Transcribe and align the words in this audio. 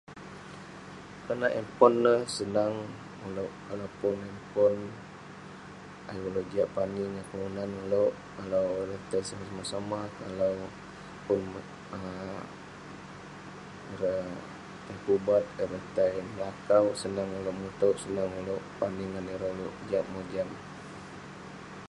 Konak 1.25 1.53
handphone 1.55 1.95
ineh 1.99 2.21
sonang 2.35 2.73
uluek 3.25 3.53
kalau 3.67 3.87
uluek 4.11 4.37
pun 4.53 4.75
ayuk 6.09 6.27
oluek 6.29 6.45
jiak 6.51 6.71
pani 6.75 7.03
ngan 7.13 7.25
kelunan 7.29 7.71
oluek 8.41 9.01
tong 9.11 9.25
somah-somah 9.29 10.03
pun 11.25 11.41
um 11.95 12.05
ireh 13.93 14.25
tai 14.85 14.97
pubat 15.05 15.43
ireh 15.63 15.83
tai 15.95 16.19
melakau 16.33 16.85
senang 17.01 17.29
oleuk 18.41 18.63
pani 18.79 19.03
ngan 19.11 19.25
ireh 19.35 19.51
yah 19.91 20.03
mojam-mojam 20.11 20.49